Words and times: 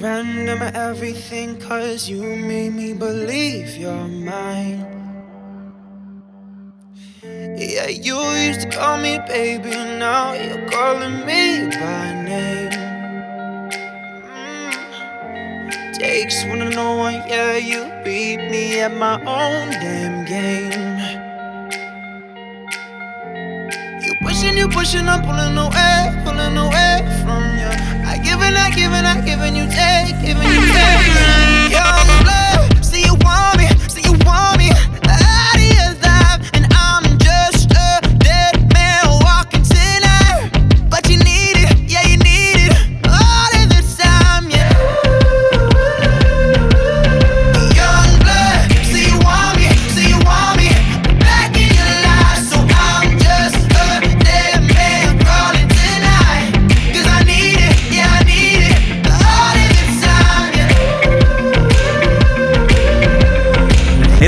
Surrender 0.00 0.56
my 0.56 0.70
everything, 0.72 1.60
cause 1.60 2.08
you 2.08 2.22
made 2.22 2.72
me 2.72 2.94
believe 2.94 3.76
you're 3.76 4.08
mine. 4.08 4.80
Yeah, 7.22 7.88
you 7.88 8.18
used 8.48 8.62
to 8.62 8.70
call 8.70 8.96
me 8.96 9.18
baby, 9.28 9.68
now 9.68 10.32
you're 10.32 10.66
calling 10.70 11.26
me 11.26 11.68
by 11.68 12.14
name. 12.24 12.70
Mm. 14.24 15.98
Takes 15.98 16.46
one 16.46 16.60
to 16.60 16.70
know 16.70 16.96
one, 16.96 17.20
yeah, 17.28 17.58
you 17.58 17.84
beat 18.02 18.38
me 18.50 18.80
at 18.80 18.94
my 18.94 19.16
own 19.16 19.68
damn 19.68 20.24
game. 20.24 21.29
Pushing, 24.20 24.56
you 24.56 24.68
pushing, 24.68 25.08
I'm 25.08 25.22
pulling 25.22 25.56
away, 25.56 26.12
pulling 26.24 26.56
away 26.56 27.00
from 27.24 27.56
you. 27.56 27.70
I 28.04 28.20
give 28.22 28.40
and 28.40 28.56
I 28.56 28.68
give 28.70 28.92
and 28.92 29.06
I 29.06 29.20
give 29.24 29.40
and 29.40 29.56
you 29.56 29.64
take, 29.64 30.12
giving 30.20 30.44
you 30.44 30.64
take. 30.76 31.72
Young 31.72 32.06
blood, 32.20 32.84
see 32.84 33.02
you 33.02 33.16
want 33.24 33.56
me, 33.58 33.66
see 33.88 34.02
you 34.04 34.12
want 34.28 34.58
me 34.58 34.59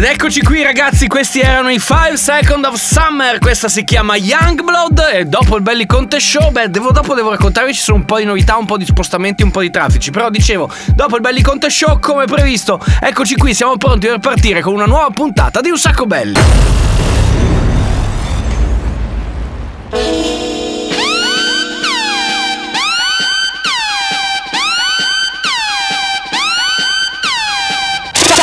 Ed 0.03 0.09
eccoci 0.09 0.43
qui 0.43 0.65
ragazzi, 0.65 1.07
questi 1.07 1.39
erano 1.39 1.71
i 1.71 1.79
5 1.79 2.17
Second 2.17 2.65
of 2.65 2.75
Summer, 2.75 3.39
questa 3.39 3.69
si 3.69 3.85
chiama 3.85 4.17
Youngblood 4.17 5.11
e 5.15 5.27
dopo 5.27 5.55
il 5.55 5.63
Belli 5.63 5.87
Conte 5.87 6.19
Show, 6.19 6.51
beh, 6.51 6.71
devo, 6.71 6.91
dopo 6.91 7.15
devo 7.15 7.31
raccontarvi 7.31 7.73
ci 7.73 7.83
sono 7.83 7.99
un 7.99 8.05
po' 8.05 8.19
di 8.19 8.25
novità, 8.25 8.57
un 8.57 8.67
po' 8.67 8.77
di 8.77 8.85
spostamenti, 8.85 9.45
un 9.45 9.53
po' 9.53 9.61
di 9.61 9.71
traffici, 9.71 10.11
però 10.11 10.29
dicevo, 10.29 10.69
dopo 10.97 11.15
il 11.15 11.21
Belli 11.21 11.41
Conte 11.41 11.71
Show 11.71 12.01
come 12.01 12.25
previsto, 12.25 12.85
eccoci 13.01 13.37
qui, 13.37 13.55
siamo 13.55 13.77
pronti 13.77 14.09
per 14.09 14.19
partire 14.19 14.61
con 14.61 14.75
una 14.75 14.87
nuova 14.87 15.11
puntata 15.11 15.61
di 15.61 15.71
Un 15.71 15.79
Sacco 15.79 16.05
Belli. 16.05 16.41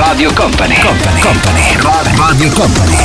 Radio 0.00 0.32
Company. 0.32 0.80
Company. 0.80 1.20
Company. 1.20 2.16
Radio 2.16 2.50
Company. 2.52 2.96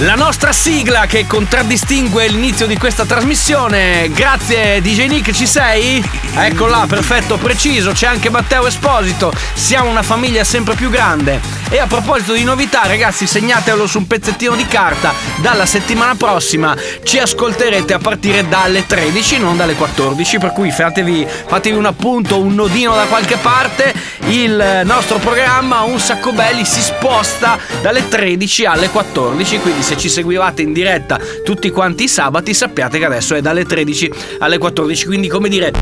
La 0.00 0.14
nostra 0.14 0.52
sigla 0.52 1.06
che 1.06 1.26
contraddistingue 1.26 2.28
l'inizio 2.28 2.66
di 2.66 2.76
questa 2.76 3.06
trasmissione. 3.06 4.10
Grazie 4.12 4.82
DJ 4.82 5.06
Nick, 5.06 5.32
ci 5.32 5.46
sei? 5.46 6.06
Eccola, 6.34 6.84
perfetto, 6.86 7.38
preciso. 7.38 7.92
C'è 7.92 8.06
anche 8.06 8.28
Matteo 8.28 8.66
Esposito. 8.66 9.32
Siamo 9.54 9.88
una 9.88 10.02
famiglia 10.02 10.44
sempre 10.44 10.74
più 10.74 10.90
grande. 10.90 11.55
E 11.68 11.78
a 11.78 11.86
proposito 11.88 12.32
di 12.32 12.44
novità, 12.44 12.82
ragazzi, 12.86 13.26
segnatelo 13.26 13.88
su 13.88 13.98
un 13.98 14.06
pezzettino 14.06 14.54
di 14.54 14.66
carta. 14.66 15.12
Dalla 15.40 15.66
settimana 15.66 16.14
prossima 16.14 16.76
ci 17.02 17.18
ascolterete 17.18 17.92
a 17.92 17.98
partire 17.98 18.46
dalle 18.48 18.86
13, 18.86 19.38
non 19.38 19.56
dalle 19.56 19.74
14. 19.74 20.38
Per 20.38 20.52
cui 20.52 20.70
fatevi, 20.70 21.26
fatevi 21.26 21.76
un 21.76 21.86
appunto, 21.86 22.38
un 22.38 22.54
nodino 22.54 22.94
da 22.94 23.06
qualche 23.06 23.36
parte. 23.36 23.92
Il 24.28 24.82
nostro 24.84 25.18
programma, 25.18 25.82
un 25.82 25.98
sacco 25.98 26.32
belli, 26.32 26.64
si 26.64 26.80
sposta 26.80 27.58
dalle 27.82 28.06
13 28.06 28.64
alle 28.64 28.88
14. 28.88 29.58
Quindi 29.58 29.82
se 29.82 29.96
ci 29.96 30.08
seguivate 30.08 30.62
in 30.62 30.72
diretta 30.72 31.18
tutti 31.44 31.70
quanti 31.70 32.04
i 32.04 32.08
sabati 32.08 32.54
sappiate 32.54 32.98
che 32.98 33.04
adesso 33.04 33.34
è 33.34 33.40
dalle 33.40 33.64
13 33.64 34.12
alle 34.38 34.58
14 34.58 35.06
quindi 35.06 35.28
come 35.28 35.48
dire 35.48 35.72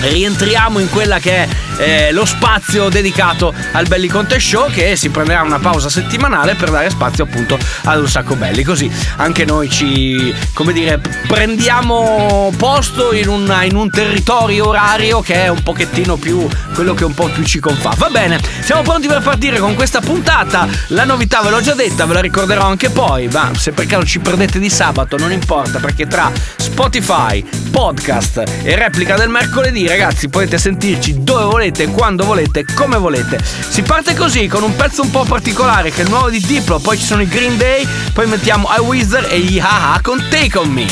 rientriamo 0.00 0.78
in 0.78 0.88
quella 0.90 1.18
che 1.18 1.44
è 1.44 1.48
eh, 1.78 2.12
lo 2.12 2.24
spazio 2.24 2.88
dedicato 2.88 3.54
al 3.72 3.86
Belli 3.86 4.08
Conte 4.08 4.38
Show 4.40 4.70
che 4.70 4.96
si 4.96 5.08
prenderà 5.10 5.42
una 5.42 5.58
pausa 5.58 5.88
settimanale 5.88 6.54
per 6.54 6.70
dare 6.70 6.90
spazio 6.90 7.24
appunto 7.24 7.58
ad 7.84 8.00
un 8.00 8.08
sacco 8.08 8.34
belli. 8.34 8.62
Così 8.62 8.90
anche 9.16 9.44
noi 9.44 9.68
ci 9.70 10.34
come 10.52 10.72
dire 10.72 11.00
prendiamo 11.26 12.52
posto 12.56 13.12
in, 13.12 13.28
una, 13.28 13.62
in 13.62 13.76
un 13.76 13.90
territorio 13.90 14.68
orario 14.68 15.20
che 15.20 15.44
è 15.44 15.48
un 15.48 15.62
pochettino 15.62 16.16
più 16.16 16.46
quello 16.74 16.94
che 16.94 17.04
un 17.04 17.14
po' 17.14 17.28
più 17.28 17.44
ci 17.44 17.60
confà 17.60 17.94
va 17.96 18.08
bene 18.08 18.40
siamo 18.60 18.82
pronti 18.82 19.06
per 19.06 19.22
partire 19.22 19.58
con 19.58 19.74
questa 19.74 20.00
puntata. 20.00 20.66
La 20.88 21.04
novità 21.04 21.40
ve 21.42 21.50
l'ho 21.50 21.60
già 21.60 21.74
detta 21.74 22.06
ve 22.06 22.14
la 22.14 22.20
ricorderò 22.20 22.66
anche 22.66 22.90
poi 22.90 23.28
ma 23.28 23.50
se 23.56 23.72
per 23.72 23.86
caso 23.86 24.04
ci 24.04 24.18
perdete 24.18 24.58
di 24.58 24.70
sabato 24.70 25.16
non 25.16 25.32
importa 25.32 25.78
perché 25.78 26.06
tra 26.06 26.30
Spotify 26.56 27.44
podcast 27.70 28.42
e 28.62 28.76
replica 28.76 29.16
del 29.16 29.28
mercoledì 29.28 29.87
ragazzi 29.88 30.28
potete 30.28 30.58
sentirci 30.58 31.22
dove 31.22 31.44
volete, 31.44 31.88
quando 31.88 32.24
volete, 32.24 32.64
come 32.74 32.98
volete. 32.98 33.42
Si 33.42 33.82
parte 33.82 34.14
così 34.14 34.46
con 34.46 34.62
un 34.62 34.76
pezzo 34.76 35.02
un 35.02 35.10
po' 35.10 35.24
particolare 35.24 35.90
che 35.90 36.02
è 36.02 36.04
il 36.04 36.10
nuovo 36.10 36.28
di 36.30 36.40
Diplo, 36.40 36.78
poi 36.78 36.98
ci 36.98 37.04
sono 37.04 37.22
i 37.22 37.28
Green 37.28 37.56
Day, 37.56 37.86
poi 38.12 38.26
mettiamo 38.26 38.68
I 38.76 38.80
Wizard 38.80 39.30
e 39.30 39.40
gli 39.40 39.58
Haha 39.58 40.00
con 40.02 40.24
Take 40.28 40.58
On 40.58 40.68
Me. 40.68 40.86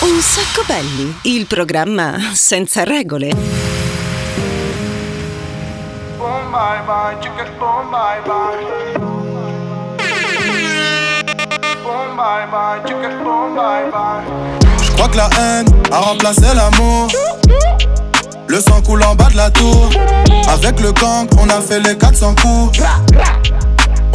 Un 0.00 0.20
sacco 0.20 0.62
belli. 0.66 1.16
Il 1.22 1.46
programma 1.46 2.18
senza 2.32 2.84
regole. 2.84 3.32
Boom, 6.18 6.50
bye 6.50 6.82
bye, 6.84 7.16
chicken, 7.20 7.50
boom, 7.58 7.90
bye 7.90 8.20
bye. 8.24 8.98
Boom, 11.82 12.16
bye 12.16 12.46
bye, 12.50 12.80
chicken, 12.84 13.22
boom, 13.22 13.54
bye 13.54 13.88
bye. 13.90 14.54
Je 14.58 14.63
crois 14.94 15.08
que 15.08 15.16
la 15.16 15.28
haine 15.38 15.66
a 15.92 15.98
remplacé 15.98 16.46
l'amour. 16.54 17.08
Le 18.48 18.60
sang 18.60 18.80
coule 18.82 19.02
en 19.02 19.14
bas 19.14 19.28
de 19.30 19.36
la 19.36 19.50
tour. 19.50 19.90
Avec 20.48 20.80
le 20.80 20.92
gang, 20.92 21.26
on 21.40 21.48
a 21.48 21.60
fait 21.60 21.80
les 21.80 21.96
400 21.96 22.34
coups. 22.40 22.78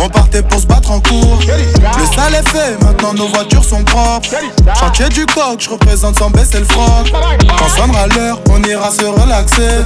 On 0.02 0.08
partait 0.08 0.42
pour 0.42 0.60
se 0.60 0.66
battre 0.66 0.92
en 0.92 1.00
cours. 1.02 1.40
Le 1.42 2.16
sale 2.16 2.36
est 2.36 2.50
fait, 2.50 2.82
maintenant 2.84 3.14
nos 3.14 3.28
voitures 3.28 3.64
sont 3.64 3.84
propres. 3.84 4.30
Chantier 4.80 5.10
du 5.10 5.26
coq, 5.26 5.60
je 5.60 5.70
représente 5.70 6.18
sans 6.18 6.30
baisser 6.30 6.60
le 6.60 6.66
froc. 6.66 7.12
Quand 7.58 7.68
sonnera 7.68 8.08
l'heure, 8.08 8.40
on 8.50 8.64
ira 8.64 8.92
se 8.92 9.04
relaxer. 9.04 9.84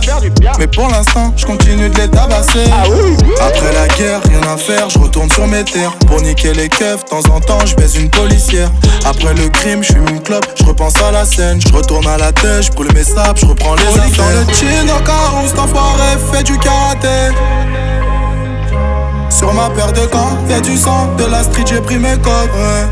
Mais 0.59 0.67
pour 0.67 0.87
l'instant, 0.89 1.33
je 1.35 1.45
continue 1.45 1.89
de 1.89 1.97
les 1.97 2.09
tabasser. 2.09 2.65
Après 3.41 3.73
la 3.73 3.87
guerre, 3.87 4.21
rien 4.29 4.53
à 4.53 4.57
faire, 4.57 4.89
je 4.89 4.99
retourne 4.99 5.31
sur 5.31 5.47
mes 5.47 5.63
terres. 5.63 5.93
Pour 6.07 6.21
niquer 6.21 6.53
les 6.53 6.69
keufs, 6.69 7.03
de 7.05 7.09
temps 7.09 7.33
en 7.33 7.39
temps, 7.39 7.65
je 7.65 7.75
baise 7.75 7.95
une 7.95 8.09
policière. 8.09 8.69
Après 9.05 9.33
le 9.33 9.49
crime, 9.49 9.81
je 9.83 9.93
fume 9.93 10.07
une 10.09 10.21
clope, 10.21 10.45
je 10.55 10.63
repense 10.63 11.01
à 11.01 11.11
la 11.11 11.25
scène. 11.25 11.59
Je 11.59 11.73
retourne 11.73 12.05
à 12.07 12.17
la 12.17 12.31
tête, 12.31 12.63
je 12.63 12.71
brûle 12.71 12.93
mes 12.93 13.03
sables, 13.03 13.39
je 13.39 13.47
reprends 13.47 13.75
les 13.75 13.87
affaires. 13.87 14.45
Dans 14.45 14.51
le 14.51 14.53
chin, 14.53 14.85
dans 14.85 15.03
40, 15.03 15.47
cet 15.47 15.59
enfoiré 15.59 16.17
fait 16.31 16.43
du 16.43 16.57
karaté. 16.59 17.33
Sur 19.43 19.53
ma 19.53 19.69
paire 19.71 19.91
de 19.91 20.05
gants, 20.05 20.37
y'a 20.47 20.61
du 20.61 20.77
sang, 20.77 21.13
de 21.17 21.25
la 21.25 21.43
street, 21.43 21.65
j'ai 21.67 21.81
pris 21.81 21.97
mes 21.97 22.17
codes. 22.19 22.49
Ouais. 22.55 22.87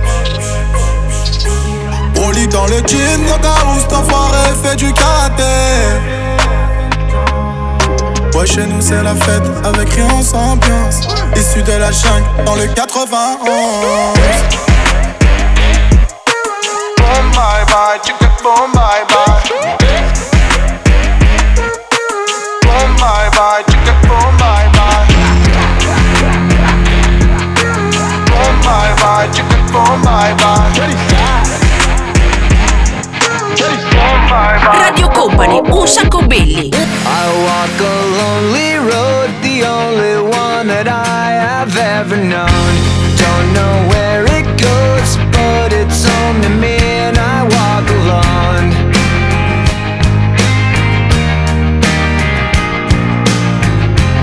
Lit 2.34 2.48
dans 2.50 2.66
le 2.66 2.80
jean, 2.86 3.26
cas 3.42 3.64
où 3.68 3.80
cet 3.80 3.94
enfoiré 3.94 4.52
fait 4.62 4.76
du 4.76 4.92
karaté. 4.92 5.44
Ouais, 8.38 8.46
chez 8.46 8.66
nous 8.66 8.82
c'est 8.82 9.02
la 9.02 9.16
fête, 9.16 9.44
avec 9.64 9.94
rien 9.94 10.22
sans 10.22 10.52
ambiance. 10.52 11.08
Issu 11.38 11.64
de 11.64 11.72
la 11.72 11.90
jungle, 11.90 12.26
dans 12.46 12.56
le 12.56 12.68
91. 12.68 13.48
Boom 16.98 17.32
bye 17.32 17.64
bye. 17.72 17.98
Boom 18.44 18.72
bye 18.74 19.06
bye, 23.00 23.51
bye 29.22 29.28
bye, 29.28 29.34
chicka 29.34 29.58
boom 29.72 30.02
bye 30.02 30.34
bye. 30.36 30.72
Boom 33.20 33.78
bye 33.94 34.18
bye. 34.30 34.80
Radio 34.84 35.08
Company, 35.10 35.62
un 35.72 35.88
sacco 35.88 36.22
belli. 36.26 36.70
I 36.74 37.26
walk 37.46 37.80
a 37.80 37.96
lonely 38.20 38.76
road, 38.90 39.30
the 39.42 39.64
only 39.64 40.16
one 40.30 40.68
that 40.68 40.88
I 40.88 41.32
have 41.34 41.76
ever 41.78 42.18
known. 42.18 42.72
Don't 43.18 43.54
know 43.54 43.74
where 43.92 44.26
it 44.38 44.46
goes, 44.58 45.18
but 45.32 45.74
it's 45.74 46.04
home 46.06 46.42
to 46.42 46.50
me, 46.50 46.78
and 46.78 47.18
I 47.18 47.44
walk 47.44 47.86
alone. 48.00 48.70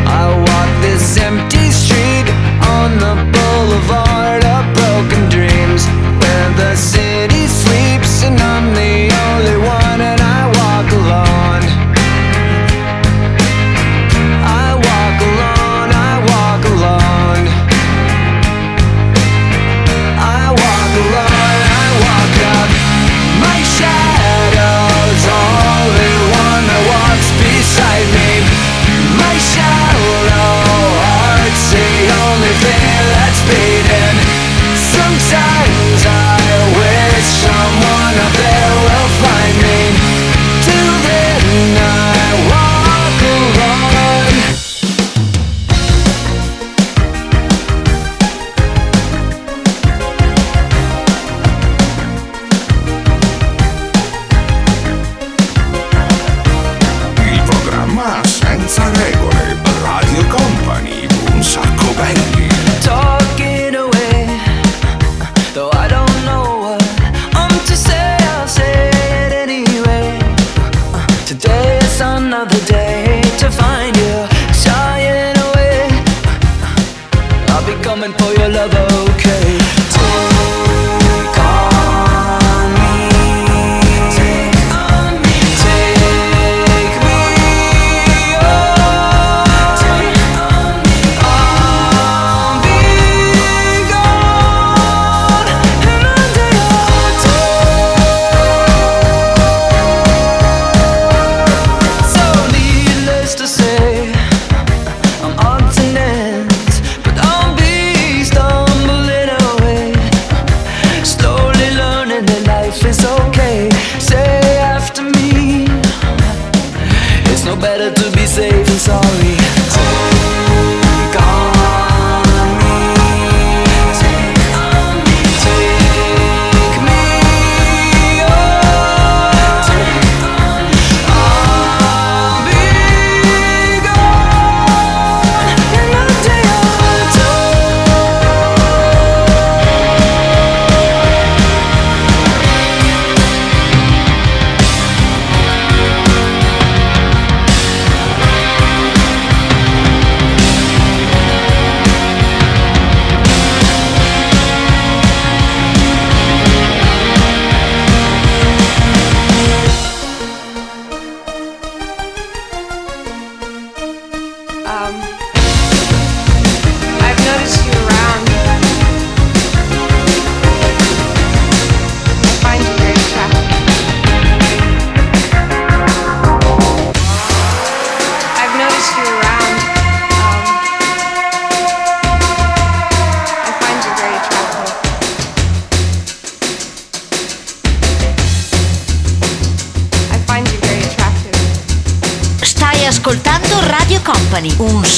I 0.06 0.24
walk 0.46 0.70
this 0.82 1.16
empty 1.18 1.57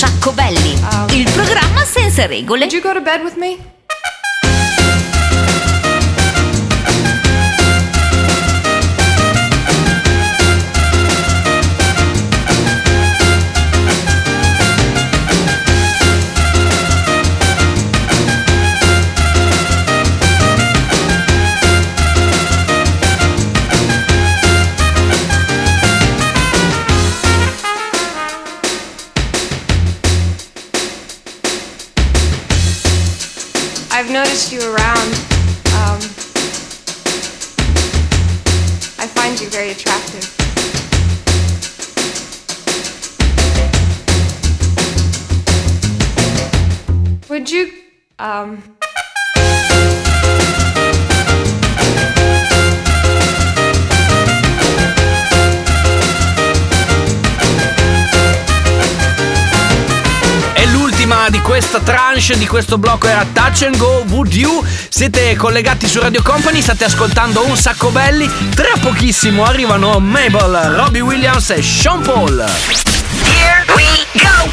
Sacco 0.00 0.33
belli. 0.33 0.78
Il 1.11 1.30
programma 1.30 1.85
senza 1.85 2.25
regole. 2.25 2.61
Would 2.61 2.73
you 2.73 2.80
go 2.80 2.95
to 2.95 3.02
bed 3.02 3.23
with 3.23 3.37
me? 3.37 3.59
Questo 62.61 62.76
blocco 62.76 63.07
era 63.07 63.26
Touch 63.33 63.62
and 63.62 63.79
Go 63.79 64.05
Would 64.11 64.35
You. 64.35 64.62
Siete 64.90 65.35
collegati 65.37 65.88
su 65.88 65.99
Radio 65.99 66.21
Company, 66.23 66.61
state 66.61 66.85
ascoltando 66.85 67.43
un 67.47 67.57
sacco 67.57 67.88
belli. 67.88 68.31
Tra 68.55 68.73
pochissimo 68.79 69.45
arrivano 69.45 69.99
Mabel, 69.99 70.75
Robbie 70.76 71.00
Williams 71.00 71.49
e 71.49 71.62
Sean 71.62 72.02
Paul. 72.02 72.45
Here 73.25 73.64
we 73.75 74.05
go! 74.12 74.50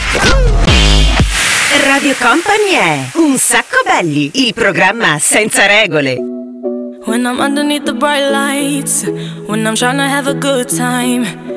Radio 1.85 2.15
Company 2.17 2.71
è 2.75 3.09
Un 3.15 3.37
sacco 3.37 3.81
belli, 3.85 4.31
il 4.35 4.53
programma 4.53 5.17
senza 5.19 5.65
regole. 5.65 6.15
When 7.05 7.25
I'm 7.25 7.39
underneath 7.39 7.83
the 7.83 7.93
bright 7.93 8.31
lights, 8.31 9.03
when 9.47 9.65
I'm 9.65 9.75
trying 9.75 9.97
to 9.97 10.03
have 10.03 10.29
a 10.29 10.33
good 10.33 10.69
time. 10.69 11.56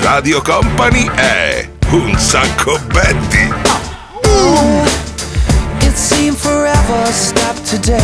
Radio 0.00 0.42
Company 0.42 1.10
è 1.14 1.68
Un 1.90 2.16
sacco 2.18 2.78
belli. 2.92 3.52
It 5.80 5.96
seemed 5.96 6.36
forever 6.36 7.12
stopped 7.12 7.64
today. 7.68 7.98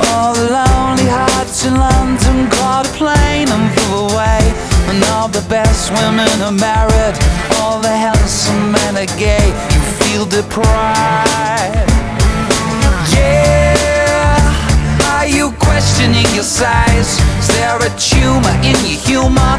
All 0.00 0.34
the 0.34 0.50
lonely 0.50 1.06
hearts 1.06 1.64
in 1.64 1.74
London 1.74 2.48
caught 2.50 2.86
a 2.86 2.90
plane 2.90 3.48
and 3.48 3.70
flew 3.72 4.08
away. 4.08 4.52
And 4.88 5.02
all 5.04 5.28
the 5.28 5.44
best 5.48 5.90
women 5.92 6.28
are 6.42 6.52
married. 6.52 7.16
All 7.60 7.80
the 7.80 7.88
handsome 7.88 8.72
men 8.72 8.96
are 8.96 9.16
gay. 9.16 9.52
Feel 10.14 10.26
deprived. 10.26 11.90
Yeah. 13.10 14.46
Are 15.10 15.26
you 15.26 15.50
questioning 15.58 16.24
your 16.32 16.44
size? 16.44 17.18
Is 17.40 17.48
there 17.48 17.78
a 17.82 17.90
tumor 17.98 18.54
in 18.62 18.78
your 18.86 19.00
humor? 19.10 19.58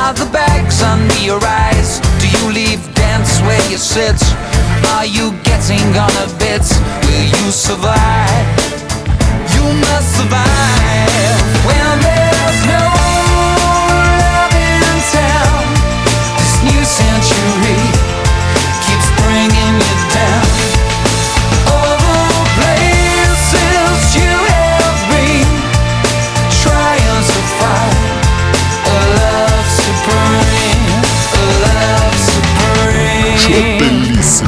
Are 0.00 0.14
the 0.14 0.26
bags 0.32 0.80
under 0.80 1.18
your 1.18 1.44
eyes? 1.44 2.00
Do 2.18 2.28
you 2.32 2.50
leave 2.50 2.80
dance 2.94 3.42
where 3.42 3.60
you 3.70 3.76
sit? 3.76 4.16
Are 4.96 5.04
you 5.04 5.32
getting 5.44 5.84
on 5.98 6.12
a 6.24 6.28
bit? 6.38 6.64
Will 7.04 7.26
you 7.36 7.52
survive? 7.52 8.48
You 9.52 9.64
must 9.84 10.16
survive 10.16 11.39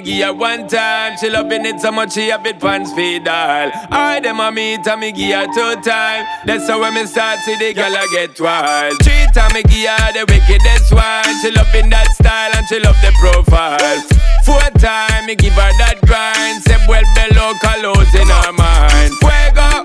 Give 0.00 0.26
her 0.26 0.32
one 0.32 0.68
time. 0.68 1.16
She 1.18 1.30
loving 1.30 1.64
it 1.66 1.80
so 1.80 1.90
much 1.92 2.12
she 2.12 2.28
have 2.28 2.46
it 2.46 2.60
pants 2.60 2.92
feed 2.92 3.26
all. 3.28 3.70
I 3.90 4.20
them 4.20 4.40
a 4.40 4.50
meet 4.52 4.86
and 4.86 5.00
me 5.00 5.12
give 5.12 5.34
her 5.34 5.46
two 5.46 5.80
time. 5.82 6.26
That's 6.46 6.68
how 6.68 6.80
when 6.80 6.94
me 6.94 7.06
start 7.06 7.38
see 7.40 7.56
the 7.56 7.74
girl 7.74 7.94
I 7.94 8.06
get 8.12 8.40
wild. 8.40 8.94
Three 9.02 9.26
time 9.34 9.52
me 9.54 9.62
give 9.62 9.88
her 9.88 10.12
the 10.12 10.24
wickedest 10.28 10.92
one. 10.92 11.32
She 11.40 11.50
loving 11.50 11.90
that 11.90 12.08
style 12.12 12.52
and 12.56 12.66
she 12.66 12.78
love 12.80 12.96
the 13.00 13.12
profile. 13.20 14.00
Four 14.44 14.68
time 14.80 15.26
me 15.26 15.34
give 15.34 15.54
her 15.54 15.72
that 15.82 15.98
grind. 16.06 16.62
Say 16.64 16.78
well 16.88 17.04
below 17.14 17.54
colors 17.62 18.12
in 18.14 18.28
her 18.28 18.52
mind. 18.52 19.12
Fuego. 19.20 19.84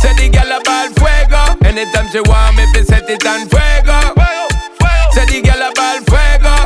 Say 0.00 0.14
the 0.14 0.28
girl 0.30 0.52
a 0.52 0.58
ball 0.62 0.88
fuego. 0.94 1.42
Anytime 1.66 2.08
she 2.10 2.20
want 2.22 2.56
me, 2.56 2.64
fi 2.72 2.82
set 2.82 3.08
it 3.10 3.26
on 3.26 3.48
fuego. 3.48 3.98
Say 5.12 5.26
the 5.26 5.42
girl 5.42 5.62
a 5.62 5.70
ball 5.74 5.98
fuego. 6.06 6.57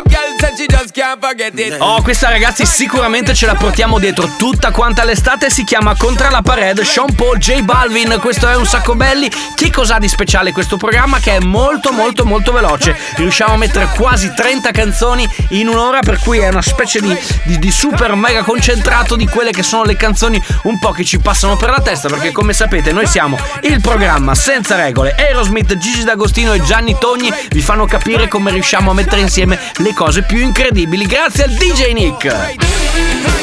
Oh, 1.78 2.02
questa 2.02 2.28
ragazzi 2.28 2.66
sicuramente 2.66 3.34
ce 3.34 3.46
la 3.46 3.54
portiamo 3.54 3.99
dietro 3.99 4.28
tutta 4.37 4.70
quanta 4.70 5.04
l'estate. 5.04 5.50
Si 5.50 5.64
chiama 5.64 5.94
Contra 5.96 6.30
la 6.30 6.42
Parade, 6.42 6.84
Sean 6.84 7.14
Paul, 7.14 7.38
J 7.38 7.62
Balvin. 7.62 8.18
Questo 8.20 8.49
è 8.49 8.56
un 8.56 8.66
sacco 8.66 8.94
belli. 8.94 9.30
Che 9.54 9.70
cos'ha 9.70 9.99
di 9.99 10.08
speciale 10.08 10.52
questo 10.52 10.76
programma? 10.76 11.18
Che 11.20 11.37
è 11.37 11.40
molto, 11.40 11.92
molto, 11.92 12.25
molto 12.25 12.52
veloce. 12.52 12.96
Riusciamo 13.16 13.54
a 13.54 13.56
mettere 13.56 13.88
quasi 13.94 14.32
30 14.34 14.70
canzoni 14.72 15.28
in 15.50 15.68
un'ora, 15.68 16.00
per 16.00 16.18
cui 16.18 16.38
è 16.38 16.49
una 16.49 16.62
specie 16.62 17.00
di, 17.00 17.16
di- 17.44 17.58
di 17.58 17.70
super 17.70 18.14
mega 18.14 18.42
concentrato 18.42 19.14
di 19.16 19.26
quelle 19.28 19.52
che 19.52 19.62
sono 19.62 19.84
le 19.84 19.96
canzoni 19.96 20.42
un 20.64 20.78
po' 20.78 20.90
che 20.90 21.04
ci 21.04 21.18
passano 21.18 21.56
per 21.56 21.70
la 21.70 21.80
testa. 21.80 22.08
Perché, 22.08 22.32
come 22.32 22.52
sapete, 22.52 22.92
noi 22.92 23.06
siamo 23.06 23.38
il 23.62 23.80
programma 23.80 24.34
senza 24.34 24.75
regole. 24.76 25.14
Aerosmith, 25.16 25.76
Gigi 25.78 26.04
D'Agostino 26.04 26.52
e 26.52 26.62
Gianni 26.62 26.96
Togni 26.99 27.32
vi 27.50 27.61
fanno 27.61 27.87
capire 27.87 28.26
come 28.28 28.50
riusciamo 28.50 28.90
a 28.90 28.94
mettere 28.94 29.20
insieme 29.20 29.58
le 29.76 29.94
cose 29.94 30.22
più 30.22 30.31
incredibili. 30.40 31.06
Grazie 31.06 31.44
al 31.44 31.50
DJ 31.50 31.92
Nick. 31.92 33.41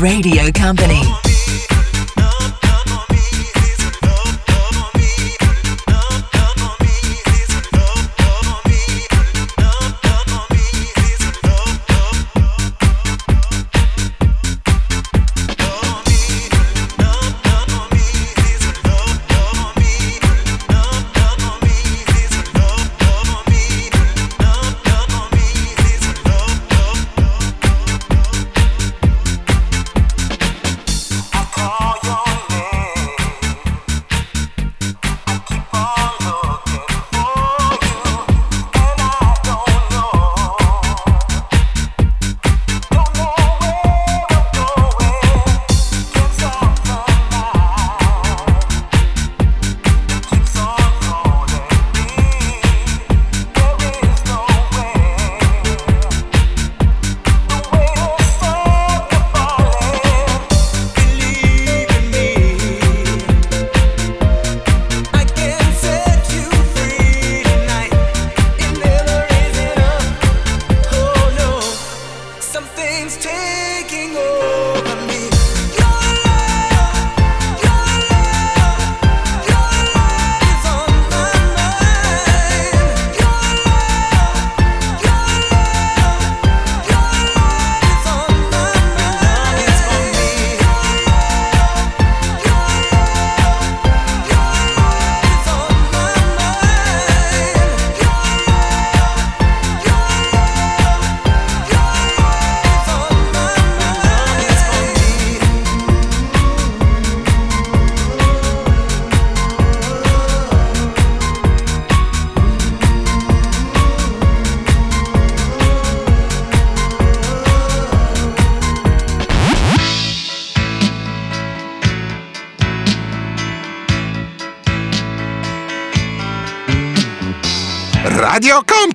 Radio 0.00 0.52
Company. 0.52 1.27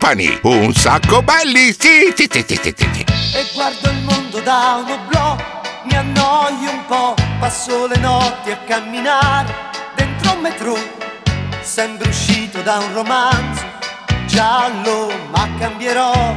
Company, 0.03 0.37
un 0.43 0.73
sacco 0.73 1.21
belli, 1.21 1.73
sì, 1.79 2.11
sì, 2.13 2.27
sì, 2.29 2.43
sì, 2.45 2.59
sì, 2.61 2.75
sì, 2.75 3.05
e 3.37 3.49
guardo 3.53 3.89
il 3.89 4.03
mondo 4.03 4.41
da 4.41 4.83
un 4.83 4.91
oblò, 4.91 5.37
mi 5.83 5.95
annoio 5.95 6.71
un 6.71 6.85
po', 6.87 7.15
passo 7.39 7.87
le 7.87 7.95
notti 7.99 8.51
a 8.51 8.57
camminare 8.67 9.53
dentro 9.95 10.33
un 10.33 10.41
metro, 10.41 10.77
sembro 11.61 12.09
uscito 12.09 12.61
da 12.63 12.79
un 12.79 12.93
romanzo 12.93 13.63
giallo, 14.25 15.09
ma 15.29 15.47
cambierò, 15.57 16.35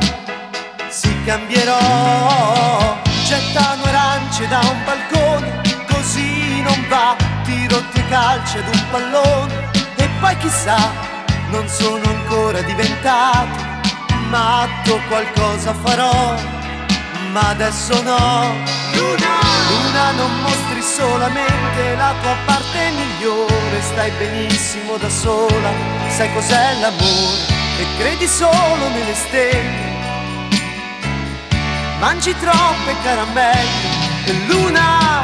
sì 0.86 1.12
cambierò, 1.24 3.02
gettano 3.26 3.82
arance 3.82 4.46
da 4.46 4.60
un 4.60 4.84
balcone, 4.84 5.60
così 5.88 6.62
non 6.62 6.86
va, 6.88 7.16
tiro 7.42 7.82
e 7.94 8.08
calci 8.08 8.58
ad 8.58 8.66
un 8.72 8.82
pallone 8.92 9.70
e 9.96 10.08
poi 10.20 10.36
chissà, 10.36 11.05
non 11.56 11.68
sono 11.68 12.04
ancora 12.04 12.60
diventato 12.60 13.64
matto, 14.28 15.00
qualcosa 15.08 15.72
farò 15.72 16.34
ma 17.32 17.48
adesso 17.48 17.94
no. 18.02 18.54
Luna, 18.92 19.34
Luna, 19.68 20.10
non 20.12 20.40
mostri 20.40 20.80
solamente 20.82 21.96
la 21.96 22.14
tua 22.22 22.34
parte 22.44 22.90
migliore, 22.90 23.80
stai 23.80 24.10
benissimo 24.18 24.96
da 24.96 25.08
sola, 25.08 25.70
sai 26.08 26.32
cos'è 26.32 26.78
l'amore 26.80 27.44
e 27.78 27.84
credi 27.98 28.26
solo 28.26 28.88
nelle 28.92 29.14
stelle. 29.14 29.94
Mangi 31.98 32.34
troppe 32.38 32.94
caramelle 33.02 34.24
e 34.24 34.32
Luna, 34.46 35.20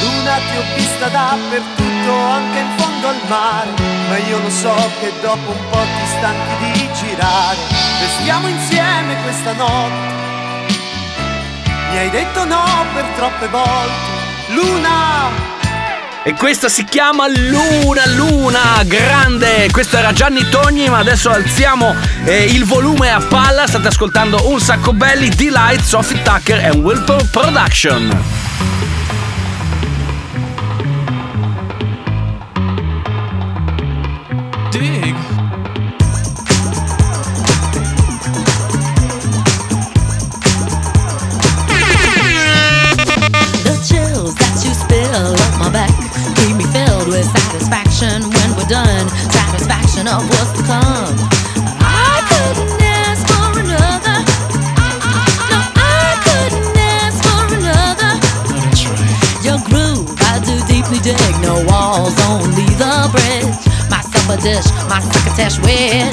Luna 0.00 0.34
ti 0.36 0.56
ho 0.56 0.64
vista 0.76 1.08
dappertutto, 1.08 2.12
anche 2.12 2.58
in 2.58 2.81
fondo 3.02 3.08
al 3.08 3.20
mare, 3.28 3.70
ma 4.08 4.16
io 4.18 4.38
lo 4.38 4.50
so 4.50 4.74
che 5.00 5.12
dopo 5.20 5.50
un 5.50 5.68
po' 5.70 5.78
ti 5.78 6.06
stanchi 6.16 6.72
di 6.72 6.88
girare. 6.94 7.58
Restiamo 8.00 8.48
insieme 8.48 9.16
questa 9.22 9.52
notte. 9.54 10.20
Mi 11.90 11.98
hai 11.98 12.10
detto 12.10 12.44
no 12.44 12.86
per 12.94 13.04
troppe 13.16 13.48
volte, 13.48 14.54
Luna. 14.54 15.50
E 16.24 16.34
questa 16.34 16.68
si 16.68 16.84
chiama 16.84 17.26
Luna 17.26 18.06
Luna, 18.06 18.82
grande! 18.84 19.68
Questo 19.72 19.96
era 19.96 20.12
Gianni 20.12 20.48
Togni, 20.48 20.88
ma 20.88 20.98
adesso 20.98 21.30
alziamo 21.30 21.96
eh, 22.24 22.44
il 22.44 22.64
volume 22.64 23.10
a 23.10 23.20
palla. 23.20 23.66
State 23.66 23.88
ascoltando 23.88 24.48
un 24.48 24.60
sacco 24.60 24.92
belli, 24.92 25.28
Delight, 25.28 25.82
Sophie 25.82 26.22
Tucker 26.22 26.64
e 26.64 26.70
Wilpur 26.70 27.28
Production. 27.28 28.50
dish, 64.42 64.72
my 64.88 65.00
quick 65.00 65.32
attach 65.32 65.58
with. 65.60 66.11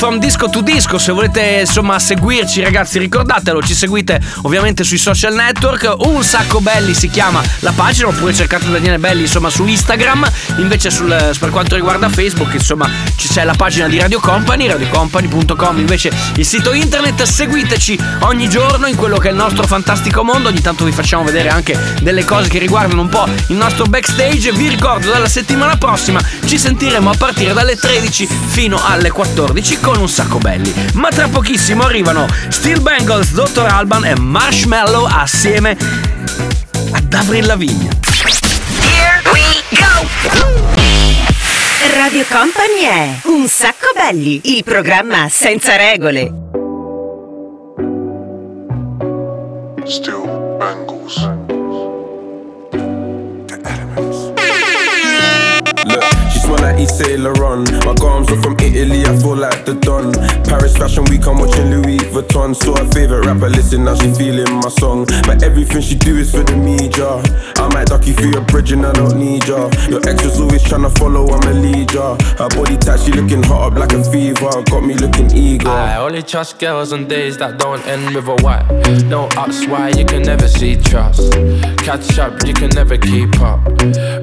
From 0.00 0.18
Disco 0.18 0.48
to 0.48 0.62
Disco, 0.62 0.96
se 0.96 1.12
volete 1.12 1.58
insomma 1.60 1.98
seguirci 1.98 2.62
ragazzi 2.62 2.98
ricordatelo, 2.98 3.60
ci 3.60 3.74
seguite 3.74 4.18
ovviamente 4.44 4.82
sui 4.82 4.96
social 4.96 5.34
network, 5.34 5.94
un 6.06 6.24
sacco 6.24 6.62
belli 6.62 6.94
si 6.94 7.10
chiama 7.10 7.42
la 7.58 7.72
pagina 7.72 8.08
oppure 8.08 8.32
cercate 8.32 8.70
Daniele 8.70 8.98
Belli 8.98 9.20
insomma 9.20 9.50
su 9.50 9.66
Instagram, 9.66 10.26
invece 10.56 10.90
sul- 10.90 11.36
per 11.38 11.50
quanto 11.50 11.74
riguarda 11.74 12.08
Facebook 12.08 12.54
insomma 12.54 12.88
ci 13.14 13.28
c'è 13.28 13.44
la 13.44 13.52
pagina 13.52 13.88
di 13.88 13.98
Radio 13.98 14.20
Company, 14.20 14.68
radiocompany.com 14.68 15.78
invece 15.78 16.10
il 16.36 16.46
sito 16.46 16.72
internet, 16.72 17.22
seguiteci 17.22 18.00
ogni 18.20 18.48
giorno 18.48 18.86
in 18.86 18.96
quello 18.96 19.18
che 19.18 19.28
è 19.28 19.32
il 19.32 19.36
nostro 19.36 19.66
fantastico 19.66 20.24
mondo, 20.24 20.48
ogni 20.48 20.62
tanto 20.62 20.86
vi 20.86 20.92
facciamo 20.92 21.24
vedere 21.24 21.50
anche 21.50 21.78
delle 22.00 22.24
cose 22.24 22.48
che 22.48 22.58
riguardano 22.58 23.02
un 23.02 23.10
po' 23.10 23.26
il 23.48 23.56
nostro 23.56 23.84
backstage, 23.84 24.50
vi 24.52 24.68
ricordo 24.68 25.10
dalla 25.10 25.28
settimana 25.28 25.76
prossima 25.76 26.22
ci 26.46 26.56
sentiremo 26.56 27.10
a 27.10 27.14
partire 27.18 27.52
dalle 27.52 27.76
13 27.76 28.26
fino 28.46 28.82
alle 28.82 29.10
14 29.10 29.78
con 29.80 29.88
un 29.98 30.08
sacco 30.08 30.38
belli. 30.38 30.72
Ma 30.94 31.08
tra 31.08 31.28
pochissimo 31.28 31.82
arrivano 31.82 32.26
Steel 32.48 32.80
Bangles, 32.80 33.32
Dr. 33.32 33.66
Alban 33.66 34.04
e 34.04 34.18
Marshmallow 34.18 35.06
assieme 35.06 35.76
ad 36.92 37.12
Avril 37.12 37.46
Lavigne. 37.46 37.90
Here 38.80 39.22
we 39.32 39.62
go! 39.70 40.08
Radio 41.96 42.24
Company 42.28 42.82
è 42.84 43.20
Un 43.24 43.48
sacco 43.48 43.88
belli, 43.94 44.40
il 44.44 44.64
programma 44.64 45.28
senza 45.28 45.76
regole. 45.76 46.32
Still 49.84 50.39
East 56.80 56.98
Sailor 56.98 57.32
Run. 57.34 57.64
My 57.84 57.94
garms 57.94 58.30
are 58.30 58.40
from 58.40 58.56
Italy, 58.58 59.04
I 59.04 59.16
feel 59.18 59.36
like 59.36 59.64
the 59.64 59.74
Don. 59.74 60.12
Paris 60.44 60.76
Fashion 60.76 61.04
Week, 61.04 61.26
I'm 61.26 61.38
watching 61.38 61.70
Louis 61.70 61.98
Vuitton. 61.98 62.56
So 62.56 62.74
her 62.74 62.88
favorite 62.90 63.26
rapper, 63.26 63.50
listen, 63.50 63.84
now 63.84 63.94
she 63.94 64.12
feeling 64.14 64.50
my 64.54 64.70
song. 64.70 65.04
But 65.26 65.42
everything 65.42 65.82
she 65.82 65.96
do 65.96 66.16
is 66.16 66.30
for 66.30 66.42
the 66.42 66.56
media. 66.56 67.20
I 67.56 67.68
might 67.74 67.88
duck 67.88 68.06
you 68.06 68.14
through 68.14 68.32
your 68.32 68.46
bridge 68.46 68.72
and 68.72 68.86
I 68.86 68.92
don't 68.92 69.18
need 69.18 69.46
ya. 69.46 69.70
Your 69.88 70.00
ex 70.08 70.24
was 70.24 70.40
always 70.40 70.62
tryna 70.64 70.96
follow, 70.98 71.28
I'ma 71.28 71.52
lead 71.60 71.92
ya. 71.92 72.16
Her 72.38 72.48
body 72.48 72.78
tight, 72.78 73.00
she 73.00 73.12
looking 73.12 73.42
hot 73.42 73.72
up 73.72 73.78
like 73.78 73.92
a 73.92 74.02
fever. 74.10 74.50
Got 74.64 74.84
me 74.84 74.94
looking 74.94 75.30
eager. 75.36 75.68
I 75.68 75.96
only 75.96 76.22
trust 76.22 76.58
girls 76.58 76.92
on 76.92 77.06
days 77.06 77.36
that 77.38 77.58
don't 77.58 77.84
end 77.86 78.14
with 78.14 78.26
a 78.26 78.30
a 78.30 78.36
Y. 78.42 79.02
No 79.06 79.28
ups, 79.36 79.66
why 79.66 79.88
you 79.88 80.04
can 80.04 80.22
never 80.22 80.48
see 80.48 80.76
trust. 80.76 81.32
Catch 81.84 82.18
up, 82.18 82.46
you 82.46 82.54
can 82.54 82.70
never 82.70 82.96
keep 82.96 83.40
up. 83.40 83.60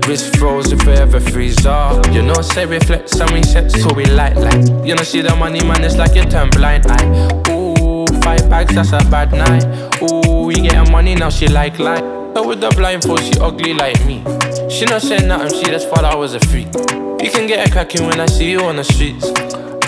Wrist 0.07 0.35
froze 0.37 0.71
if 0.71 0.85
we 0.85 0.93
ever 0.93 1.19
freeze 1.19 1.65
up. 1.65 2.05
You 2.13 2.21
know, 2.21 2.41
say 2.47 2.65
reflex 2.65 3.19
and 3.19 3.29
we 3.31 3.43
set 3.43 3.71
so 3.71 3.93
we 3.93 4.05
light 4.05 4.35
like. 4.35 4.65
You 4.85 4.95
know, 4.95 5.03
see 5.03 5.21
the 5.21 5.35
money 5.35 5.63
man, 5.63 5.83
it's 5.83 5.97
like 5.97 6.15
you 6.15 6.23
turn 6.23 6.49
blind 6.49 6.85
eye. 6.87 7.51
Ooh, 7.51 8.05
five 8.21 8.49
bags, 8.49 8.75
that's 8.75 8.91
a 8.91 8.99
bad 9.09 9.31
night. 9.31 9.65
Ooh, 10.01 10.49
you 10.49 10.69
getting 10.69 10.91
money 10.91 11.15
now, 11.15 11.29
she 11.29 11.47
like 11.47 11.79
light. 11.79 12.03
But 12.33 12.47
with 12.47 12.61
the 12.61 12.69
blindfold, 12.69 13.21
she 13.21 13.39
ugly 13.39 13.73
like 13.73 14.03
me. 14.05 14.23
She 14.69 14.85
not 14.85 15.01
saying 15.01 15.27
nothing, 15.27 15.57
she 15.57 15.65
just 15.65 15.89
thought 15.89 16.05
I 16.05 16.15
was 16.15 16.33
a 16.33 16.39
freak. 16.39 16.67
You 17.21 17.31
can 17.31 17.47
get 17.47 17.67
a 17.67 17.71
cracking 17.71 18.05
when 18.05 18.19
I 18.19 18.27
see 18.27 18.51
you 18.51 18.61
on 18.61 18.77
the 18.77 18.83
streets. 18.83 19.25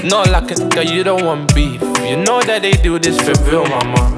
Not 0.04 0.30
like 0.30 0.52
a 0.52 0.56
girl, 0.70 0.84
you 0.84 1.04
don't 1.04 1.26
want 1.26 1.54
beef. 1.54 1.82
You 1.82 2.18
know 2.18 2.42
that 2.42 2.62
they 2.62 2.72
do 2.72 2.98
this 3.00 3.18
for 3.20 3.36
real, 3.50 3.66
mama. 3.66 4.16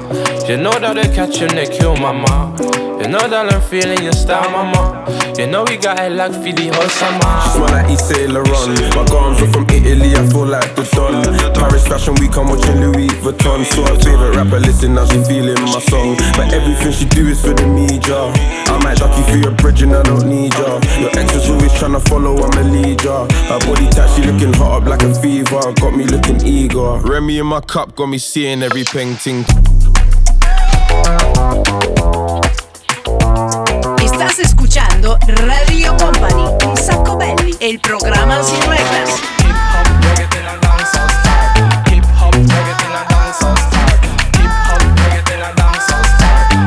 You 0.48 0.56
know 0.56 0.72
that 0.78 0.94
they 0.94 1.14
catch 1.14 1.38
you 1.40 1.46
and 1.46 1.58
they 1.58 1.66
kill, 1.66 1.96
mama. 1.96 2.54
You 3.02 3.08
know 3.08 3.26
that 3.26 3.52
I'm 3.52 3.60
feeling 3.62 4.00
your 4.02 4.12
style, 4.12 4.48
mama. 4.50 5.02
You 5.36 5.46
know 5.48 5.64
we 5.64 5.76
got 5.76 5.98
a 5.98 6.08
luck 6.08 6.30
for 6.32 6.52
the 6.54 6.70
She 6.70 6.88
summer. 6.94 7.34
smell 7.50 7.72
like 7.74 7.90
East 7.90 8.06
Sailor. 8.08 8.44
My 8.94 9.02
garms 9.10 9.42
are 9.42 9.50
from 9.50 9.66
Italy, 9.70 10.14
I 10.14 10.22
feel 10.30 10.46
like 10.46 10.70
the 10.76 10.84
Don. 10.94 11.24
Paris 11.54 11.86
Fashion 11.88 12.14
Week, 12.22 12.36
I'm 12.36 12.46
watching 12.48 12.78
Louis 12.78 13.08
Vuitton. 13.24 13.64
So 13.66 13.82
her 13.82 13.98
favorite 13.98 14.36
rapper, 14.36 14.60
listen, 14.60 14.94
now 14.94 15.04
she 15.06 15.18
feeling 15.24 15.58
my 15.66 15.80
song. 15.90 16.14
But 16.38 16.52
everything 16.54 16.92
she 16.92 17.06
do 17.06 17.26
is 17.26 17.40
for 17.42 17.54
the 17.54 17.66
media. 17.66 18.30
I 18.70 18.78
might 18.84 18.98
duck 18.98 19.16
you 19.18 19.24
through 19.24 19.42
your 19.50 19.56
bridge 19.58 19.82
and 19.82 19.94
I 19.96 20.02
don't 20.04 20.28
need 20.28 20.54
ya. 20.54 20.78
Your 21.00 21.10
ex 21.18 21.34
was 21.34 21.50
always 21.50 21.72
tryna 21.72 22.00
follow, 22.06 22.38
I'ma 22.38 22.62
lead 22.70 23.02
ya. 23.02 23.26
Her 23.50 23.58
body 23.66 23.88
tight, 23.90 24.14
she 24.14 24.22
looking 24.22 24.52
hot 24.54 24.82
up 24.82 24.88
like 24.88 25.02
a 25.02 25.10
fever. 25.18 25.71
got 25.74 25.94
me 25.96 26.04
looking 26.04 26.40
eager. 26.44 26.98
Remy 27.00 27.38
in 27.38 27.46
my 27.46 27.60
cup, 27.60 27.94
got 27.94 28.06
me 28.06 28.18
seeing 28.18 28.62
every 28.62 28.84
painting. 28.84 29.44
Estás 34.02 34.38
escuchando 34.38 35.18
Radio 35.26 35.96
Company 35.96 36.44
con 36.62 36.76
Sacco 36.76 37.16
Belli, 37.16 37.56
el 37.60 37.80
programa 37.80 38.42
sin 38.42 38.60
reglas. 38.60 39.10
Hip 39.38 39.54
hop, 39.72 39.86
reggaeton 40.02 40.46
and 40.46 40.62
dancehall 40.62 41.10
style. 41.10 41.54
Hip 41.92 42.04
hop, 42.16 42.34
reggaeton 42.34 42.94
and 42.98 43.08
dancehall. 43.08 43.56
Hip 44.38 44.52
hop, 44.66 44.82
reggaeton 44.98 45.42
and 45.46 45.56
dancehall 45.58 46.06
style. 46.16 46.62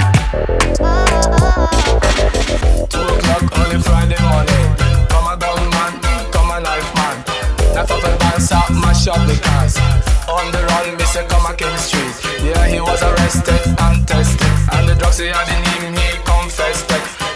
O'clock 2.93 3.45
on 3.57 3.75
a 3.75 3.79
Friday 3.81 4.21
morning. 4.21 4.54
Mash 9.05 9.17
up 9.17 9.27
the 9.27 9.39
cars. 9.41 9.77
On 10.27 10.51
the 10.51 10.61
run, 10.65 10.99
say 11.07 11.25
come 11.27 11.55
King 11.55 11.77
Street. 11.77 12.15
Yeah, 12.43 12.67
he 12.67 12.79
was 12.79 13.01
arrested 13.03 13.61
and 13.79 14.07
tested. 14.07 14.47
And 14.73 14.89
the 14.89 14.95
drugs 14.95 15.19
he 15.19 15.27
had 15.27 15.47
in 15.47 15.61
him, 15.69 15.93
he 15.93 16.17
confessed. 16.23 16.89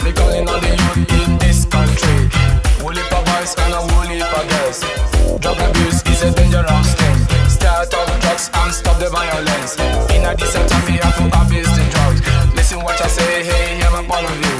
Me 0.04 0.12
calling 0.12 0.48
on 0.48 0.60
the 0.60 0.70
youth 0.70 1.12
in 1.26 1.38
this 1.38 1.64
country. 1.66 2.30
Woolly 2.82 3.02
pa 3.10 3.22
boys 3.22 3.54
and 3.58 3.74
a 3.74 3.80
woolly 3.92 4.20
pa 4.20 4.42
girls. 4.50 4.80
Drug 5.40 5.58
abuse 5.58 6.02
is 6.06 6.22
a 6.22 6.30
dangerous 6.32 6.94
thing. 6.94 7.18
Start 7.48 7.92
up 7.94 8.08
drugs 8.20 8.50
and 8.52 8.72
stop 8.72 8.98
the 8.98 9.10
violence. 9.10 9.76
In 10.14 10.24
a 10.24 10.34
decent 10.34 10.68
time, 10.68 10.84
we 10.86 10.98
have 10.98 11.14
to 11.18 11.24
abuse 11.40 11.70
the 11.76 11.84
drugs. 11.92 12.20
Listen 12.54 12.82
what 12.82 13.00
I 13.00 13.08
say, 13.08 13.44
hey, 13.44 13.76
hear 13.78 13.90
my 13.90 14.02
point 14.02 14.26
of 14.26 14.36
view. 14.42 14.58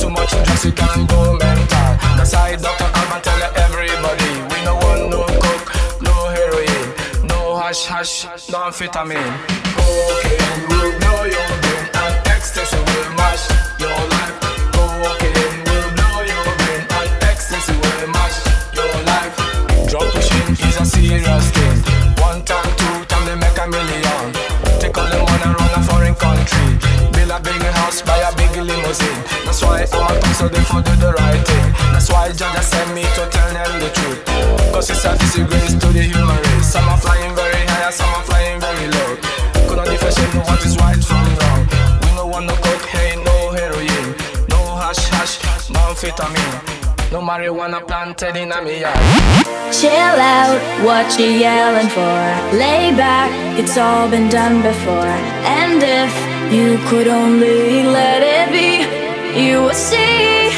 Too 0.00 0.10
much 0.10 0.30
drugs, 0.30 0.64
you 0.64 0.72
can 0.72 1.06
go 1.06 1.36
mental. 1.36 1.90
That's 2.16 2.32
why 2.32 2.56
Dr. 2.56 2.88
Alban 2.98 3.20
tell 3.22 3.40
everybody. 3.54 4.49
Hash 7.70 8.24
hash, 8.24 8.48
no 8.50 8.58
amphetamine. 8.58 9.36
Cocaine 9.78 10.62
will 10.70 10.90
blow 10.98 11.22
your 11.22 11.50
brain 11.62 11.86
and 12.02 12.14
ecstasy 12.26 12.76
will 12.76 13.10
mash 13.14 13.46
your 13.78 13.94
life. 14.10 14.36
Cocaine 14.74 15.62
will 15.62 15.88
blow 15.94 16.18
your 16.26 16.48
brain 16.58 16.82
and 16.98 17.10
ecstasy 17.30 17.74
will 17.78 18.06
mash 18.10 18.38
your 18.74 18.90
life. 19.06 19.34
Drug 19.86 20.02
pushing 20.10 20.50
is 20.66 20.80
a 20.80 20.84
serious 20.84 21.50
thing. 21.54 21.78
One 22.18 22.42
time, 22.44 22.70
two 22.74 23.04
time, 23.06 23.24
they 23.26 23.38
make 23.38 23.58
a 23.62 23.66
million. 23.70 24.34
Take 24.82 24.98
all 24.98 25.06
the 25.06 25.22
money 25.22 25.54
run 25.54 25.70
a 25.78 25.80
foreign 25.86 26.14
country. 26.16 26.74
Build 27.14 27.30
a 27.30 27.38
big 27.38 27.62
house, 27.78 28.02
buy 28.02 28.18
a 28.18 28.34
big 28.34 28.50
limousine. 28.56 29.22
That's 29.44 29.62
why 29.62 29.86
I'm 29.86 30.18
a 30.18 30.34
so 30.34 30.48
they 30.48 30.64
for 30.66 30.82
do 30.82 30.94
the 30.96 31.12
right 31.12 31.42
thing. 31.46 31.66
That's 31.92 32.10
why 32.10 32.32
Jah 32.32 32.60
sent 32.62 32.94
me 32.94 33.02
to 33.02 33.30
tell 33.30 33.50
them 33.54 33.78
the 33.78 33.90
truth. 33.94 34.24
Cause 34.72 34.90
it's 34.90 35.04
a 35.04 35.16
disgrace 35.18 35.74
to 35.74 35.86
the 35.86 36.02
human 36.02 36.36
race. 36.36 36.72
Some 36.72 36.88
are 36.88 36.96
flying 36.98 37.34
very 37.34 37.49
flying 37.98 38.60
very 38.60 38.86
low. 38.86 39.16
Could 39.66 39.76
not 39.76 39.86
differentiate 39.86 40.34
what 40.46 40.64
is 40.64 40.76
right 40.78 41.02
from 41.02 41.24
wrong. 41.38 41.62
We 42.02 42.08
no 42.14 42.26
want 42.26 42.46
no 42.46 42.54
cocaine, 42.54 43.24
no 43.24 43.50
heroin, 43.50 44.14
no 44.48 44.60
hash 44.76 45.04
hash, 45.08 45.70
no 45.70 45.80
amphetamine. 45.90 47.12
No 47.12 47.20
marijuana 47.20 47.84
planted 47.86 48.36
in 48.36 48.52
a. 48.52 48.60
Chill 49.72 50.16
out, 50.36 50.60
what 50.84 51.18
you 51.18 51.26
yelling 51.26 51.88
for? 51.88 52.18
Lay 52.56 52.94
back, 52.96 53.30
it's 53.58 53.76
all 53.76 54.08
been 54.08 54.28
done 54.28 54.62
before. 54.62 55.14
And 55.58 55.82
if 55.82 56.12
you 56.52 56.78
could 56.88 57.08
only 57.08 57.82
let 57.82 58.22
it 58.22 58.52
be, 58.52 59.40
you 59.40 59.62
would 59.62 59.74
see 59.74 60.50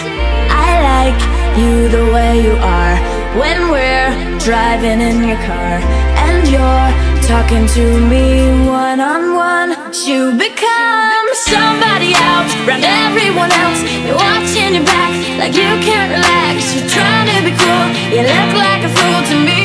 I 0.50 0.70
like 0.92 1.20
you 1.58 1.88
the 1.88 2.12
way 2.12 2.42
you 2.42 2.52
are. 2.52 2.96
When 3.40 3.70
we're 3.70 4.38
driving 4.38 5.00
in 5.00 5.28
your 5.28 5.40
car 5.48 5.80
and 6.26 6.48
you're 6.48 7.11
talking 7.22 7.66
to 7.66 8.00
me 8.08 8.50
one 8.66 9.00
on 9.00 9.34
one, 9.34 9.70
you 10.04 10.32
become 10.34 11.26
somebody 11.46 12.14
else, 12.18 12.50
round 12.66 12.82
everyone 12.82 13.50
else. 13.62 13.80
You're 14.02 14.18
watching 14.18 14.74
your 14.74 14.84
back 14.84 15.12
like 15.38 15.54
you 15.54 15.70
can't 15.86 16.10
relax. 16.10 16.74
You're 16.74 16.88
trying 16.90 17.30
to 17.30 17.38
be 17.46 17.54
cool, 17.54 17.86
you 18.10 18.22
look 18.26 18.52
like 18.58 18.82
a 18.82 18.90
fool 18.90 19.20
to 19.30 19.36
me. 19.38 19.62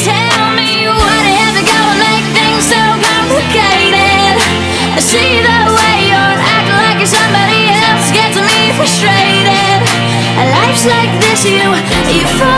Tell 0.00 0.44
me 0.56 0.88
what 0.88 1.24
have 1.36 1.52
you 1.52 1.64
got 1.68 1.84
to 1.92 1.96
make 2.00 2.26
things 2.32 2.64
so 2.64 2.80
complicated? 2.80 4.40
I 4.96 5.00
see 5.04 5.36
the 5.44 5.58
way 5.68 5.96
you're 6.08 6.38
acting 6.40 6.80
like 6.80 6.98
you're 7.02 7.12
somebody 7.12 7.68
else 7.84 8.08
gets 8.08 8.36
me 8.40 8.72
frustrated. 8.78 9.80
Life's 10.54 10.86
like 10.86 11.12
this, 11.20 11.44
you 11.44 11.66
you 12.12 12.24
fall 12.38 12.53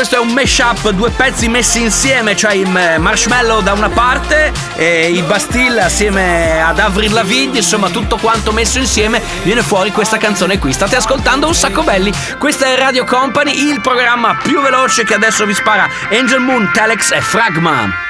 questo 0.00 0.16
è 0.16 0.18
un 0.26 0.32
mashup, 0.32 0.88
due 0.92 1.10
pezzi 1.10 1.46
messi 1.50 1.82
insieme, 1.82 2.34
cioè 2.34 2.54
il 2.54 2.74
eh, 2.74 2.96
Marshmallow 2.96 3.60
da 3.60 3.74
una 3.74 3.90
parte 3.90 4.50
e 4.74 5.10
i 5.10 5.20
Bastille 5.20 5.82
assieme 5.82 6.58
ad 6.62 6.78
Avril 6.78 7.12
Lavigne, 7.12 7.58
insomma 7.58 7.90
tutto 7.90 8.16
quanto 8.16 8.50
messo 8.50 8.78
insieme 8.78 9.20
viene 9.42 9.60
fuori 9.60 9.92
questa 9.92 10.16
canzone 10.16 10.58
qui. 10.58 10.72
State 10.72 10.96
ascoltando 10.96 11.46
un 11.46 11.54
sacco 11.54 11.82
belli. 11.82 12.10
Questa 12.38 12.64
è 12.64 12.76
Radio 12.76 13.04
Company, 13.04 13.68
il 13.68 13.82
programma 13.82 14.38
più 14.42 14.62
veloce 14.62 15.04
che 15.04 15.12
adesso 15.12 15.44
vi 15.44 15.52
spara 15.52 15.86
Angel 16.10 16.40
Moon, 16.40 16.70
Telex 16.72 17.10
e 17.10 17.20
Fragma. 17.20 18.09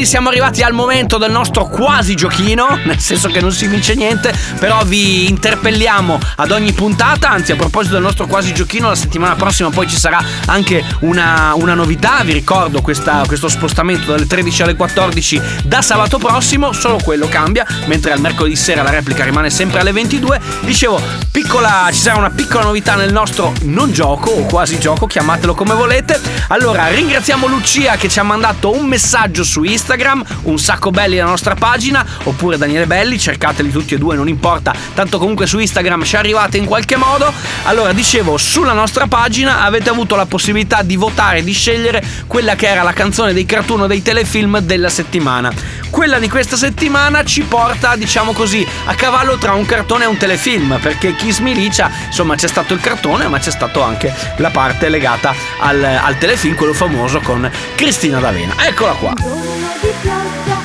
Belli, 0.00 0.06
siamo 0.06 0.28
arrivati 0.28 0.62
al 0.62 0.72
momento 0.72 1.18
del 1.18 1.30
nostro 1.30 1.66
quasi 1.66 2.14
giochino. 2.14 2.78
Nel 2.84 2.98
senso 2.98 3.28
che 3.28 3.40
non 3.40 3.52
si 3.52 3.66
vince 3.66 3.94
niente, 3.94 4.32
però 4.58 4.82
vi 4.84 5.28
interpelliamo 5.28 6.18
ad 6.36 6.50
ogni 6.50 6.72
puntata. 6.72 7.30
Anzi, 7.30 7.52
a 7.52 7.56
proposito 7.56 7.94
del 7.94 8.02
nostro 8.02 8.26
quasi 8.26 8.52
giochino, 8.52 8.88
la 8.88 8.94
settimana 8.94 9.34
prossima 9.34 9.70
poi 9.70 9.88
ci 9.88 9.96
sarà 9.96 10.22
anche 10.46 10.84
una, 11.00 11.52
una 11.54 11.74
novità. 11.74 12.22
Vi 12.24 12.32
ricordo 12.32 12.80
questa- 12.80 13.22
questo 13.26 13.48
spostamento 13.48 14.10
dalle 14.10 14.26
13 14.26 14.62
alle 14.62 14.76
14 14.76 15.40
da 15.64 15.82
sabato 15.82 16.18
prossimo. 16.18 16.72
Solo 16.72 16.98
quello 17.02 17.28
cambia, 17.28 17.66
mentre 17.86 18.12
al 18.12 18.20
mercoledì 18.20 18.56
sera 18.56 18.82
la 18.82 18.90
replica 18.90 19.24
rimane 19.24 19.50
sempre 19.50 19.80
alle 19.80 19.92
22. 19.92 20.40
Dicevo, 20.60 21.00
piccola, 21.30 21.88
ci 21.92 22.00
sarà 22.00 22.16
una 22.16 22.30
piccola 22.30 22.64
novità 22.64 22.94
nel 22.94 23.12
nostro 23.12 23.52
non 23.62 23.92
gioco 23.92 24.30
o 24.30 24.44
quasi 24.44 24.78
gioco, 24.78 25.06
chiamatelo 25.06 25.54
come 25.54 25.74
volete. 25.74 26.20
Allora, 26.52 26.88
ringraziamo 26.88 27.46
Lucia 27.46 27.94
che 27.94 28.08
ci 28.08 28.18
ha 28.18 28.24
mandato 28.24 28.74
un 28.74 28.84
messaggio 28.86 29.44
su 29.44 29.62
Instagram, 29.62 30.24
un 30.42 30.58
sacco 30.58 30.90
belli 30.90 31.16
la 31.16 31.24
nostra 31.24 31.54
pagina, 31.54 32.04
oppure 32.24 32.58
Daniele 32.58 32.88
Belli, 32.88 33.20
cercateli 33.20 33.70
tutti 33.70 33.94
e 33.94 33.98
due, 33.98 34.16
non 34.16 34.26
importa, 34.26 34.74
tanto 34.92 35.18
comunque 35.18 35.46
su 35.46 35.60
Instagram 35.60 36.02
ci 36.02 36.16
arrivate 36.16 36.56
in 36.56 36.64
qualche 36.64 36.96
modo. 36.96 37.32
Allora, 37.66 37.92
dicevo, 37.92 38.36
sulla 38.36 38.72
nostra 38.72 39.06
pagina 39.06 39.62
avete 39.62 39.90
avuto 39.90 40.16
la 40.16 40.26
possibilità 40.26 40.82
di 40.82 40.96
votare, 40.96 41.44
di 41.44 41.52
scegliere 41.52 42.02
quella 42.26 42.56
che 42.56 42.66
era 42.66 42.82
la 42.82 42.92
canzone 42.92 43.32
dei 43.32 43.46
cartoon 43.46 43.82
o 43.82 43.86
dei 43.86 44.02
telefilm 44.02 44.58
della 44.58 44.88
settimana. 44.88 45.52
Quella 46.00 46.18
di 46.18 46.30
questa 46.30 46.56
settimana 46.56 47.24
ci 47.24 47.42
porta, 47.42 47.94
diciamo 47.94 48.32
così, 48.32 48.66
a 48.86 48.94
cavallo 48.94 49.36
tra 49.36 49.52
un 49.52 49.66
cartone 49.66 50.04
e 50.04 50.06
un 50.06 50.16
telefilm, 50.16 50.78
perché 50.80 51.14
Kiss 51.14 51.40
Me 51.40 51.52
Licia, 51.52 51.90
insomma, 52.06 52.36
c'è 52.36 52.48
stato 52.48 52.72
il 52.72 52.80
cartone, 52.80 53.28
ma 53.28 53.38
c'è 53.38 53.50
stato 53.50 53.82
anche 53.82 54.10
la 54.38 54.48
parte 54.48 54.88
legata 54.88 55.34
al, 55.58 55.84
al 55.84 56.16
telefilm, 56.16 56.54
quello 56.54 56.72
famoso 56.72 57.20
con 57.20 57.48
Cristina 57.74 58.18
D'Avena. 58.18 58.54
Eccola 58.66 58.92
qua. 58.92 60.59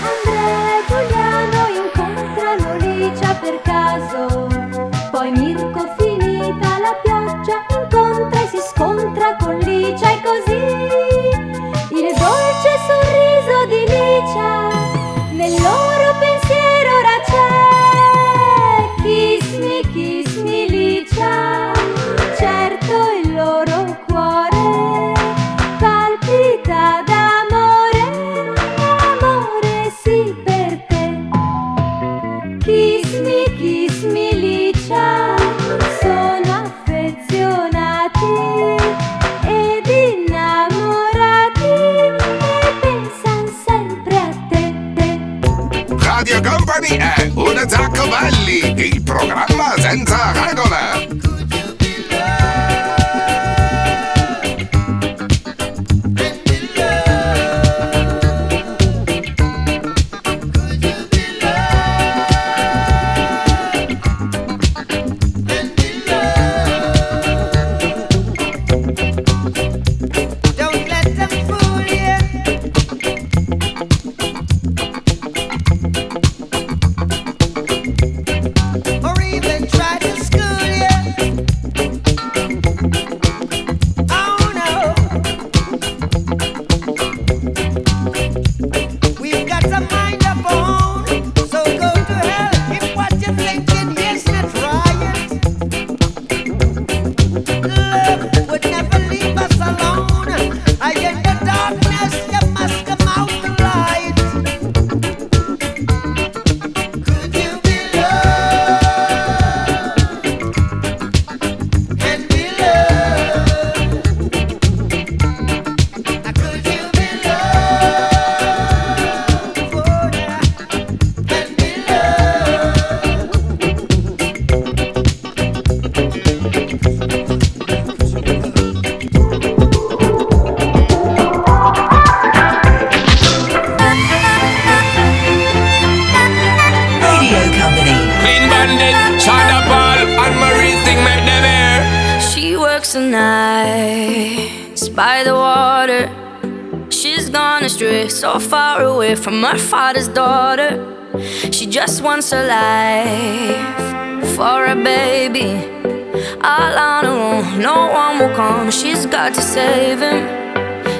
Legoland. 50.55 51.04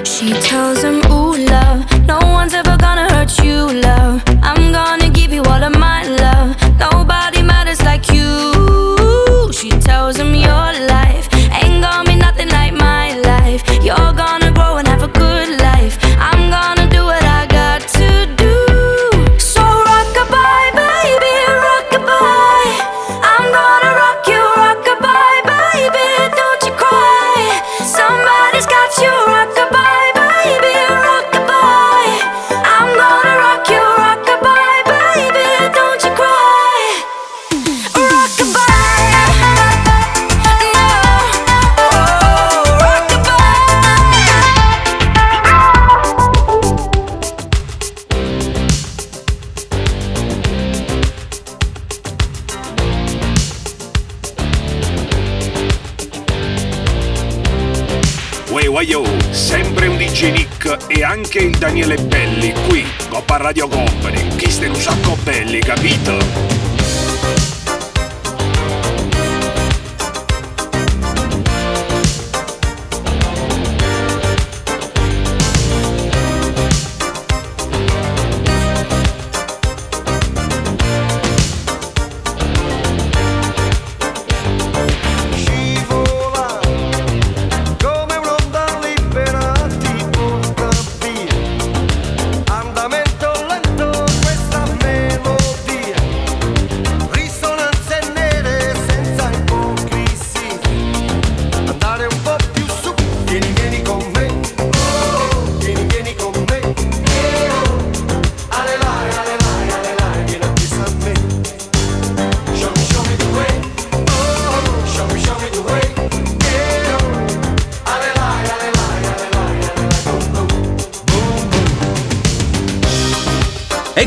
She 0.06 0.32
tells 0.48 0.82
him 0.82 1.05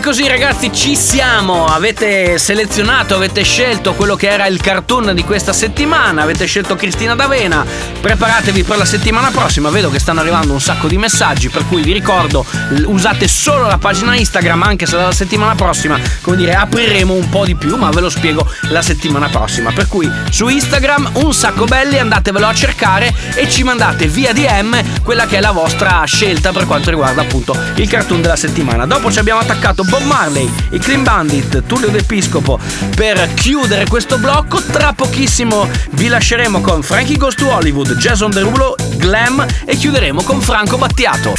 così 0.10 0.28
ragazzi 0.28 0.74
ci 0.74 0.95
siamo, 0.95 1.66
avete 1.68 2.39
selezionato, 2.39 3.14
avete 3.14 3.43
scelto 3.43 3.93
quello 3.93 4.16
che 4.16 4.28
era 4.28 4.47
il 4.47 4.60
cartoon 4.60 5.14
di 5.14 5.24
questa 5.24 5.53
settimana, 5.53 6.24
avete 6.24 6.47
scelto 6.47 6.76
Cristina 6.76 7.14
D'Avena, 7.14 7.64
preparatevi 8.00 8.64
per 8.64 8.78
la 8.78 8.86
settimana 8.86 9.30
prossima, 9.30 9.70
vedo 9.70 9.89
che 9.89 10.00
stanno 10.00 10.22
arrivando 10.22 10.54
un 10.54 10.62
sacco 10.62 10.88
di 10.88 10.97
messaggi 10.97 11.50
per 11.50 11.66
cui 11.68 11.82
vi 11.82 11.91
ricordo 11.91 12.45
usate 12.86 13.28
solo 13.28 13.68
la 13.68 13.78
pagina 13.78 14.16
Instagram 14.16 14.64
anche 14.64 14.86
se 14.86 14.95
dalla 14.95 15.12
settimana 15.12 15.56
prossima, 15.56 16.00
come 16.22 16.38
dire, 16.38 16.54
apriremo 16.56 17.14
un 17.14 17.30
po' 17.30 17.45
di 17.45 17.56
più, 17.56 17.76
ma 17.76 17.89
ve 17.89 18.02
lo 18.02 18.10
spiego 18.10 18.47
la 18.70 18.82
settimana 18.82 19.28
prossima. 19.30 19.72
Per 19.72 19.88
cui 19.88 20.10
su 20.30 20.47
Instagram 20.47 21.12
un 21.16 21.34
sacco 21.34 21.66
belli, 21.66 21.97
andatevelo 22.00 22.47
a 22.47 22.54
cercare 22.54 23.14
e 23.36 23.50
ci 23.50 23.64
mandate 23.64 24.08
via 24.08 24.34
DM 24.34 25.02
quella 25.04 25.26
che 25.26 25.38
è 25.38 25.39
la 25.39 25.52
vostra 25.52 26.04
scelta 26.06 26.52
per 26.52 26.66
quanto 26.66 26.89
riguarda 26.89 27.22
appunto 27.22 27.56
il 27.76 27.88
cartoon 27.88 28.22
della 28.22 28.36
settimana. 28.36 28.86
Dopo 28.86 29.12
ci 29.12 29.20
abbiamo 29.20 29.39
attaccato 29.41 29.84
Bob 29.84 30.04
Marley, 30.04 30.50
i 30.72 30.80
Clean 30.80 31.04
Bandit, 31.04 31.64
Tullio 31.66 31.89
D'Episcopo 31.89 32.60
per 32.95 33.34
chiudere 33.34 33.86
questo 33.88 34.18
blocco. 34.18 34.62
Tra 34.62 34.93
pochissimo 34.93 35.68
vi 35.91 36.08
lasceremo 36.08 36.62
con 36.62 36.82
Frankie 36.82 37.18
Goes 37.18 37.36
to 37.36 37.50
Hollywood, 37.50 37.89
Jason 37.96 38.32
Derulo, 38.32 38.76
Glam 38.96 39.46
e 39.66 39.76
chiuderemo 39.76 40.24
con 40.24 40.42
Franco 40.42 40.78
Battiato. 40.78 41.34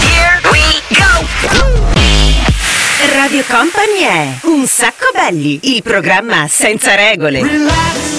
Here 0.00 0.40
we 0.50 0.82
go! 0.88 1.26
Radio 3.14 3.44
Company 3.48 4.00
è 4.00 4.38
Un 4.42 4.66
sacco 4.66 5.06
belli, 5.12 5.74
il 5.74 5.82
programma 5.82 6.46
senza 6.48 6.94
regole. 6.94 7.42
Relax, 7.42 8.15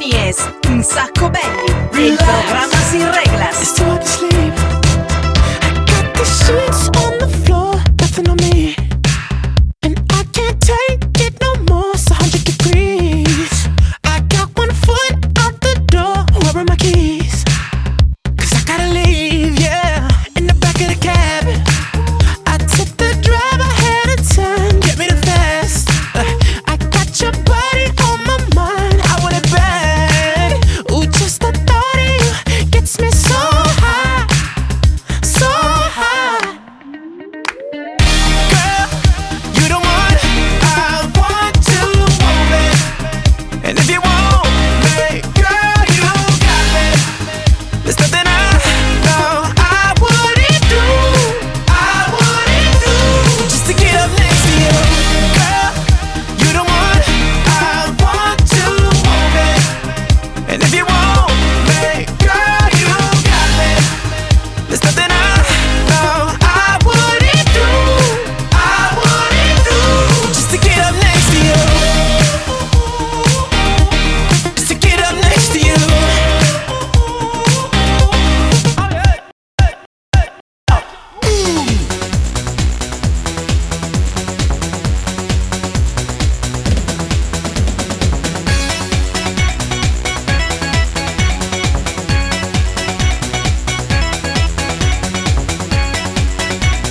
Company 0.00 0.28
es 0.28 0.36
Un 0.68 0.82
sacco 0.82 1.28
belli, 1.28 2.08
il 2.08 2.16
programma 2.16 2.76
sin 2.90 3.06
reglas. 3.12 3.30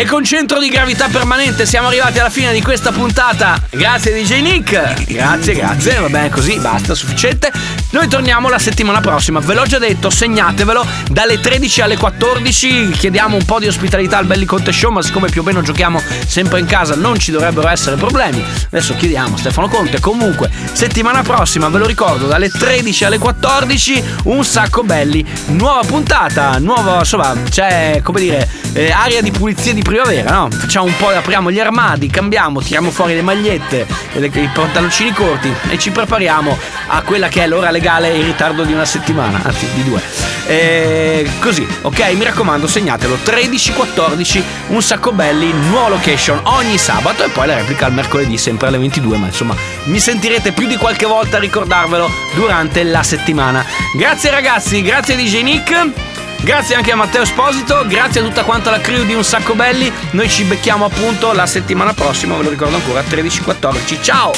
E 0.00 0.06
con 0.06 0.24
centro 0.24 0.58
di 0.58 0.70
gravità 0.70 1.08
permanente 1.08 1.66
siamo 1.66 1.88
arrivati 1.88 2.18
alla 2.18 2.30
fine 2.30 2.54
di 2.54 2.62
questa 2.62 2.90
puntata. 2.90 3.60
Grazie 3.68 4.14
DJ 4.14 4.40
Nick. 4.40 5.04
Grazie, 5.04 5.52
grazie. 5.52 5.98
Va 5.98 6.08
bene 6.08 6.30
così, 6.30 6.58
basta, 6.58 6.94
sufficiente. 6.94 7.79
Noi 7.92 8.06
torniamo 8.06 8.48
la 8.48 8.60
settimana 8.60 9.00
prossima. 9.00 9.40
Ve 9.40 9.52
l'ho 9.52 9.64
già 9.64 9.78
detto, 9.78 10.10
segnatevelo. 10.10 10.86
Dalle 11.10 11.40
13 11.40 11.80
alle 11.80 11.96
14 11.96 12.90
chiediamo 12.90 13.34
un 13.34 13.44
po' 13.44 13.58
di 13.58 13.66
ospitalità 13.66 14.16
al 14.16 14.26
Belli 14.26 14.44
Conte 14.44 14.70
Show, 14.70 14.92
ma 14.92 15.02
siccome 15.02 15.28
più 15.28 15.40
o 15.40 15.44
meno 15.44 15.60
giochiamo 15.60 16.00
sempre 16.24 16.60
in 16.60 16.66
casa 16.66 16.94
non 16.94 17.18
ci 17.18 17.32
dovrebbero 17.32 17.66
essere 17.66 17.96
problemi. 17.96 18.44
Adesso 18.66 18.94
chiediamo 18.94 19.36
Stefano 19.36 19.66
Conte. 19.66 19.98
Comunque, 19.98 20.48
settimana 20.72 21.22
prossima, 21.22 21.68
ve 21.68 21.78
lo 21.78 21.86
ricordo, 21.86 22.28
dalle 22.28 22.48
13 22.48 23.06
alle 23.06 23.18
14 23.18 24.04
un 24.24 24.44
sacco 24.44 24.84
belli. 24.84 25.26
Nuova 25.46 25.82
puntata, 25.84 26.58
nuova, 26.58 26.98
insomma, 26.98 27.34
c'è, 27.48 28.02
come 28.04 28.20
dire, 28.20 28.48
eh, 28.72 28.92
aria 28.92 29.20
di 29.20 29.32
pulizia 29.32 29.74
di 29.74 29.82
primavera, 29.82 30.30
no? 30.30 30.48
Facciamo 30.48 30.86
un 30.86 30.96
po', 30.96 31.08
apriamo 31.08 31.50
gli 31.50 31.58
armadi, 31.58 32.06
cambiamo, 32.06 32.60
tiriamo 32.60 32.92
fuori 32.92 33.16
le 33.16 33.22
magliette, 33.22 33.84
le- 34.12 34.30
i 34.32 34.50
pantaloncini 34.54 35.12
corti 35.12 35.52
e 35.68 35.76
ci 35.76 35.90
prepariamo 35.90 36.56
a 36.86 37.02
quella 37.02 37.26
che 37.26 37.42
è 37.42 37.46
l'ora 37.48 37.66
legale 37.66 37.78
in 38.08 38.24
ritardo 38.24 38.64
di 38.64 38.72
una 38.72 38.84
settimana, 38.84 39.40
anzi 39.42 39.66
di 39.74 39.84
due. 39.84 40.00
Eh, 40.46 41.30
così, 41.40 41.66
ok? 41.82 42.12
Mi 42.14 42.24
raccomando, 42.24 42.66
segnatelo 42.66 43.18
13-14, 43.24 44.42
un 44.68 44.82
sacco 44.82 45.12
belli, 45.12 45.52
nuova 45.68 45.88
location 45.88 46.40
ogni 46.44 46.78
sabato 46.78 47.24
e 47.24 47.28
poi 47.28 47.46
la 47.46 47.56
replica 47.56 47.86
al 47.86 47.92
mercoledì 47.92 48.36
sempre 48.36 48.68
alle 48.68 48.78
22, 48.78 49.16
ma 49.16 49.26
insomma 49.26 49.54
mi 49.84 49.98
sentirete 49.98 50.52
più 50.52 50.66
di 50.66 50.76
qualche 50.76 51.06
volta 51.06 51.36
a 51.36 51.40
ricordarvelo 51.40 52.10
durante 52.34 52.82
la 52.84 53.02
settimana. 53.02 53.64
Grazie 53.96 54.30
ragazzi, 54.30 54.82
grazie 54.82 55.16
DJ 55.16 55.42
Nick. 55.42 56.09
Grazie 56.42 56.74
anche 56.74 56.90
a 56.90 56.96
Matteo 56.96 57.22
Esposito, 57.22 57.84
grazie 57.86 58.22
a 58.22 58.24
tutta 58.24 58.44
quanta 58.44 58.70
la 58.70 58.80
crew 58.80 59.04
di 59.04 59.12
Un 59.12 59.22
Sacco 59.22 59.54
Belli. 59.54 59.92
Noi 60.12 60.28
ci 60.28 60.44
becchiamo 60.44 60.86
appunto 60.86 61.32
la 61.32 61.46
settimana 61.46 61.92
prossima, 61.92 62.36
ve 62.36 62.44
lo 62.44 62.50
ricordo 62.50 62.76
ancora, 62.76 63.02
13-14. 63.02 64.02
Ciao! 64.02 64.32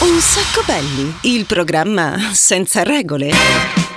Un 0.00 0.20
sacco 0.20 0.62
belli, 0.64 1.16
il 1.22 1.44
programma 1.44 2.30
senza 2.32 2.84
regole. 2.84 3.89